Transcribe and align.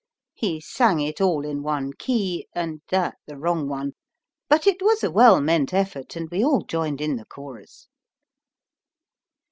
He 0.33 0.59
sang 0.59 0.99
it 0.99 1.21
all 1.21 1.45
in 1.45 1.61
one 1.61 1.93
key, 1.93 2.47
and 2.55 2.81
that 2.89 3.19
the 3.27 3.37
wrong 3.37 3.69
one. 3.69 3.93
But 4.49 4.65
it 4.65 4.81
was 4.81 5.03
a 5.03 5.11
well 5.11 5.39
meant 5.39 5.75
effort, 5.75 6.15
and 6.15 6.27
we 6.27 6.43
all 6.43 6.61
joined 6.61 7.01
in 7.01 7.17
the 7.17 7.25
chorus. 7.25 7.87